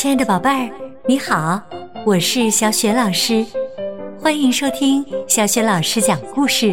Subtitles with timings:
[0.00, 0.70] 亲爱的宝贝儿，
[1.08, 1.60] 你好，
[2.06, 3.44] 我是小雪老师，
[4.22, 6.72] 欢迎收听小雪老师讲故事，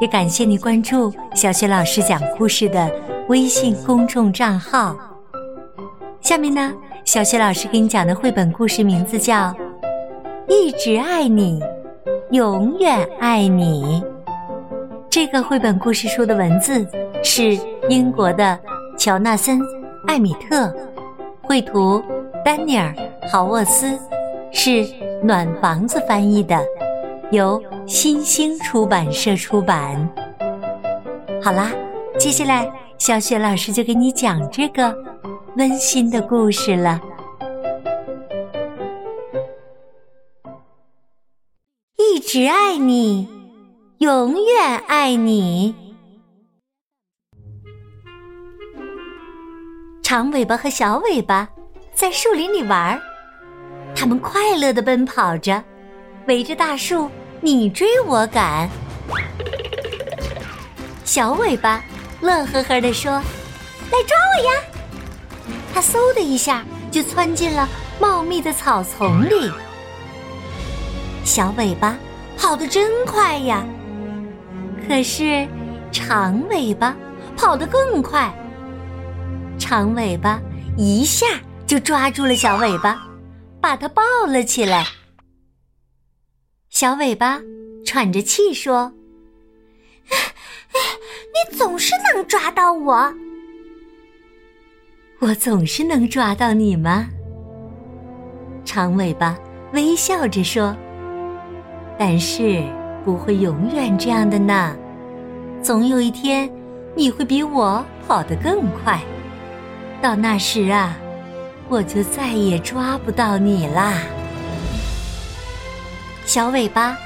[0.00, 2.90] 也感谢你关注小雪老师讲故事的
[3.28, 4.96] 微信公众账号。
[6.20, 6.74] 下面呢，
[7.04, 9.36] 小雪老师给你讲的绘本故事名字叫
[10.48, 11.62] 《一直爱你，
[12.32, 14.02] 永远爱你》。
[15.08, 16.84] 这个绘本故事书的文字
[17.22, 17.56] 是
[17.88, 18.58] 英国的
[18.98, 19.60] 乔纳森·
[20.08, 20.74] 艾米特，
[21.40, 22.02] 绘图。
[22.48, 22.94] 丹尼尔·
[23.30, 24.00] 豪沃斯
[24.50, 24.82] 是
[25.22, 26.58] 暖房子翻译的，
[27.30, 30.08] 由新星出版社出版。
[31.42, 31.70] 好啦，
[32.18, 34.96] 接下来小雪老师就给你讲这个
[35.58, 36.98] 温馨的故事了。
[41.98, 43.28] 一直爱你，
[43.98, 45.74] 永远爱你。
[50.02, 51.50] 长尾巴和小尾巴。
[51.98, 53.02] 在树林里玩儿，
[53.92, 55.60] 他们快乐的奔跑着，
[56.28, 58.70] 围着大树你追我赶。
[61.04, 61.82] 小尾巴
[62.20, 63.10] 乐呵呵地说
[63.90, 64.52] ：“来抓我呀！”
[65.74, 69.50] 它嗖的一下就窜进了茂密的草丛里。
[71.24, 71.98] 小尾巴
[72.36, 73.66] 跑得真快呀，
[74.86, 75.48] 可是
[75.90, 76.94] 长尾巴
[77.36, 78.32] 跑得更快。
[79.58, 80.38] 长尾巴
[80.76, 81.26] 一下。
[81.68, 83.06] 就抓住了小尾巴，
[83.60, 84.86] 把它抱了起来。
[86.70, 87.38] 小尾巴
[87.84, 88.90] 喘着气说
[90.72, 93.12] ：“你总是能抓到我，
[95.18, 97.06] 我总是能抓到你吗？”
[98.64, 99.38] 长尾巴
[99.74, 100.74] 微笑着说
[101.98, 102.64] ：“但是
[103.04, 104.74] 不会永远这样的呢，
[105.62, 106.50] 总有一天
[106.96, 108.98] 你会比我跑得更快，
[110.00, 110.98] 到那时啊。”
[111.68, 114.02] 我就再也抓不到你啦！
[116.24, 116.96] 小尾巴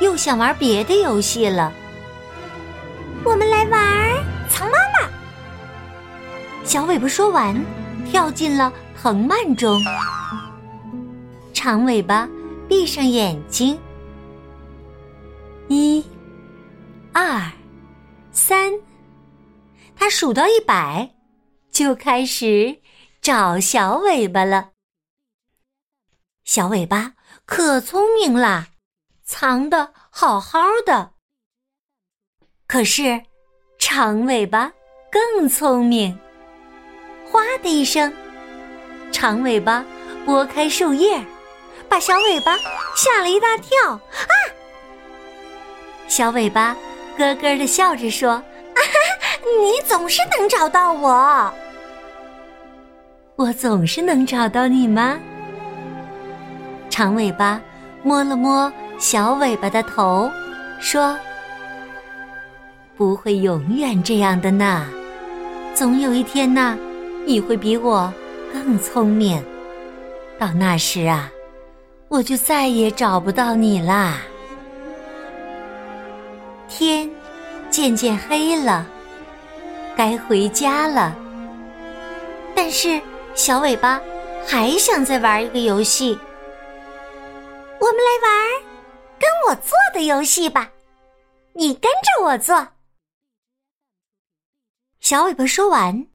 [0.00, 1.72] 又想玩别的游戏了。
[3.24, 5.08] 我们来玩藏妈妈。
[6.64, 7.54] 小尾巴说完，
[8.10, 9.80] 跳进了藤蔓中。
[11.54, 12.28] 长尾巴
[12.68, 13.78] 闭上眼睛，
[15.68, 16.04] 一、
[17.12, 17.50] 二、
[18.30, 18.72] 三，
[19.96, 21.08] 他数到一百，
[21.70, 22.81] 就开始。
[23.22, 24.70] 找小尾巴了，
[26.42, 27.12] 小尾巴
[27.46, 28.66] 可聪明啦，
[29.24, 31.12] 藏的好好的。
[32.66, 33.22] 可是
[33.78, 34.72] 长尾巴
[35.08, 36.18] 更聪明，
[37.30, 38.12] 哗的一声，
[39.12, 39.84] 长尾巴
[40.26, 41.24] 拨开树叶，
[41.88, 42.58] 把小尾巴
[42.96, 43.92] 吓了一大跳。
[43.92, 44.34] 啊！
[46.08, 46.76] 小尾巴
[47.16, 48.42] 咯咯的笑着说：“啊
[48.74, 51.54] 哈，你总是能找到我。”
[53.42, 55.18] 我总是能找到你吗？
[56.88, 57.60] 长尾巴
[58.04, 60.30] 摸了摸小尾巴的头，
[60.78, 61.18] 说
[62.96, 64.86] ：“不会永远这样的呢，
[65.74, 66.78] 总有一天呢，
[67.26, 68.12] 你会比我
[68.52, 69.42] 更聪明。
[70.38, 71.28] 到那时啊，
[72.06, 74.18] 我就再也找不到你啦。”
[76.70, 77.10] 天
[77.70, 78.86] 渐渐黑了，
[79.96, 81.12] 该回家了，
[82.54, 83.00] 但是。
[83.34, 84.00] 小尾巴
[84.46, 86.18] 还想再玩一个游戏，
[87.80, 88.62] 我们来玩
[89.18, 90.70] 跟我做的游戏吧。
[91.54, 92.68] 你跟着我做。
[95.00, 96.06] 小尾巴说完，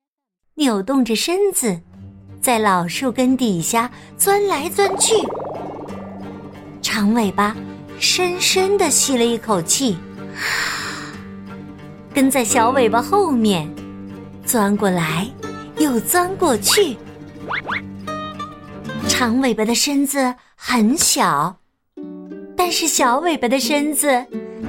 [0.56, 1.80] 扭动着身子，
[2.40, 5.14] 在老树根底下钻来钻去。
[6.82, 7.56] 长尾巴
[8.00, 9.98] 深深的吸了一口气，
[12.14, 13.70] 跟在小尾巴后面，
[14.46, 15.28] 钻过来
[15.78, 16.96] 又钻过去。
[19.08, 21.58] 长尾巴的身子很小，
[22.56, 24.26] 但是小尾巴的身子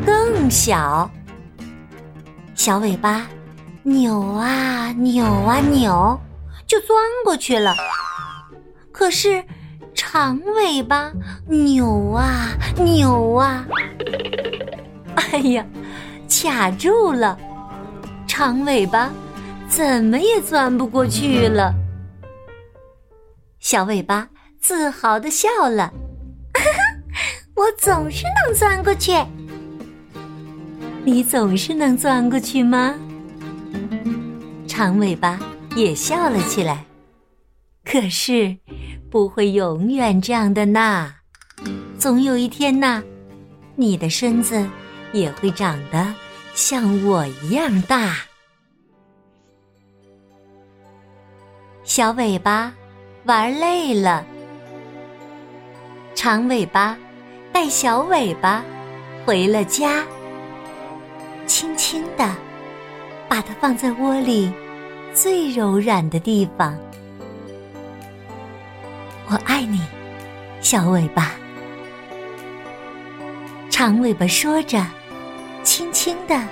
[0.06, 1.10] 更小。
[2.54, 3.26] 小尾巴
[3.82, 6.18] 扭啊扭啊扭，
[6.66, 7.74] 就钻过去了。
[8.90, 9.44] 可是
[9.94, 11.12] 长尾巴
[11.46, 13.64] 扭啊扭啊，
[15.14, 15.64] 哎呀，
[16.28, 17.38] 卡住了！
[18.26, 19.10] 长尾巴
[19.68, 21.72] 怎么也钻不过去了。
[23.70, 24.26] 小尾巴
[24.58, 25.92] 自豪的笑了，
[27.54, 29.12] 我总是能钻过去。
[31.04, 32.94] 你总是能钻过去吗？
[34.66, 35.38] 长尾巴
[35.76, 36.82] 也笑了起来。
[37.84, 38.56] 可是，
[39.10, 41.16] 不会永远这样的呐。
[41.98, 43.02] 总有一天呐，
[43.76, 44.66] 你的身子
[45.12, 46.14] 也会长得
[46.54, 48.16] 像我一样大。
[51.84, 52.72] 小尾巴。
[53.28, 54.24] 玩累了。
[56.14, 56.96] 长尾巴
[57.52, 58.64] 带小尾巴
[59.26, 60.02] 回了家，
[61.46, 62.34] 轻轻地
[63.28, 64.50] 把它放在窝里
[65.12, 66.74] 最柔软的地方。
[69.26, 69.82] 我爱你，
[70.62, 71.32] 小尾巴。
[73.68, 74.82] 长尾巴说着，
[75.62, 76.48] 轻轻地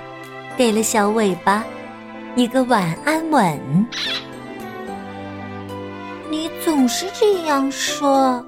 [0.55, 1.65] 给了小尾巴
[2.35, 3.59] 一个晚安吻。
[6.63, 8.45] 总是这样说，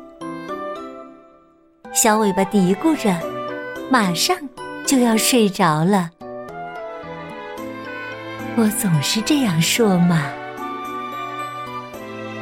[1.94, 3.16] 小尾巴嘀咕着，
[3.90, 4.38] 马上
[4.86, 6.10] 就要睡着了。
[8.56, 10.24] 我总是这样说嘛。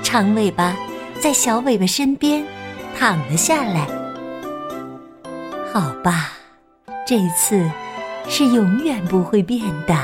[0.02, 0.75] 长尾巴
[1.19, 2.44] 在小尾巴身边
[2.98, 3.88] 躺了下来。
[5.72, 6.31] 好吧，
[7.06, 7.69] 这次
[8.28, 9.96] 是永远不会变的。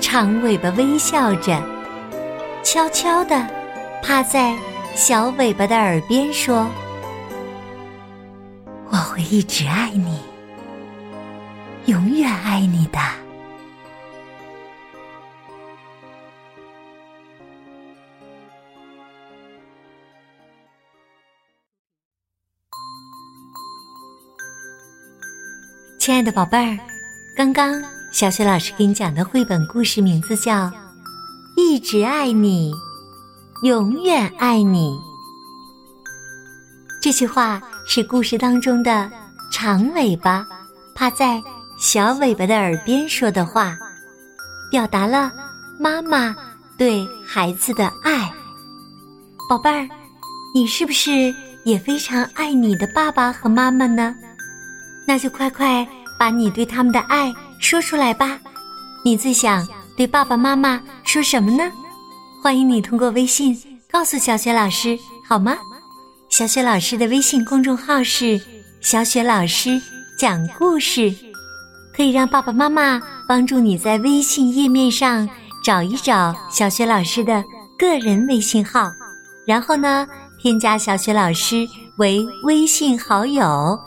[0.00, 1.60] 长尾巴微笑着，
[2.62, 3.46] 悄悄地
[4.02, 4.56] 趴在
[4.94, 6.70] 小尾巴的耳边说
[8.90, 10.20] ：“我会一直爱你，
[11.86, 12.98] 永远爱你的。”
[25.98, 26.78] 亲爱的宝贝儿，
[27.36, 27.82] 刚刚
[28.12, 30.52] 小雪老师给你讲的绘本故事名字叫
[31.70, 32.74] 《一直爱你，
[33.62, 34.90] 永远爱你》。
[37.00, 39.08] 这句话是故事当中的
[39.52, 40.44] 长尾巴
[40.96, 41.40] 趴在
[41.78, 43.78] 小尾巴的耳边说的话，
[44.68, 45.30] 表达了
[45.78, 46.34] 妈妈
[46.76, 48.28] 对孩子的爱。
[49.48, 49.88] 宝贝儿，
[50.52, 51.32] 你是不是
[51.64, 54.12] 也非常爱你的爸爸和妈妈呢？
[55.06, 55.86] 那就快快
[56.18, 58.40] 把你对他们的爱说出来吧！
[59.04, 59.64] 你最想
[60.00, 61.70] 对爸爸妈妈说什么呢？
[62.42, 63.54] 欢迎你通过微信
[63.92, 64.98] 告诉小雪老师，
[65.28, 65.58] 好吗？
[66.30, 68.40] 小雪老师的微信公众号是
[68.80, 69.78] “小雪老师
[70.18, 71.14] 讲故事”，
[71.94, 72.98] 可以让爸爸妈妈
[73.28, 75.28] 帮助你在微信页面上
[75.62, 77.44] 找一找小雪老师的
[77.78, 78.90] 个人微信号，
[79.46, 80.08] 然后呢，
[80.40, 81.68] 添加小雪老师
[81.98, 83.78] 为微信好友。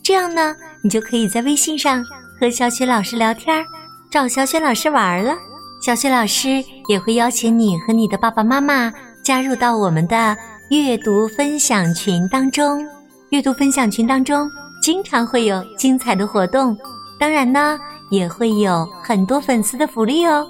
[0.00, 2.06] 这样呢，你就可以在微信上
[2.38, 3.66] 和小雪老师聊天，
[4.10, 5.36] 找小雪老师玩了。
[5.80, 8.92] 小雪老师也会邀请你和你的爸爸妈妈
[9.22, 10.36] 加入到我们的
[10.70, 12.84] 阅读分享群当中。
[13.30, 14.50] 阅读分享群当中
[14.82, 16.76] 经常会有精彩的活动，
[17.20, 17.78] 当然呢，
[18.10, 20.44] 也会有很多粉丝的福利哦。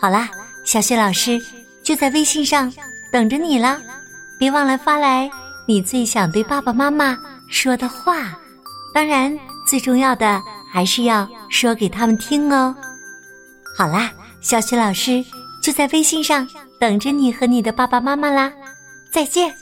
[0.00, 0.30] 好啦，
[0.64, 1.38] 小雪老师
[1.84, 2.72] 就在微信上
[3.12, 3.78] 等着你了，
[4.38, 5.30] 别忘了发来
[5.68, 7.18] 你最想对爸爸妈妈
[7.50, 8.38] 说的话。
[8.94, 9.38] 当然，
[9.68, 10.40] 最重要的
[10.76, 12.76] 还是要说给他们听哦。
[13.78, 14.12] 好啦，
[14.42, 15.24] 小雪老师
[15.62, 16.46] 就在微信上
[16.78, 18.52] 等着你和你的爸爸妈妈啦，
[19.10, 19.54] 再见。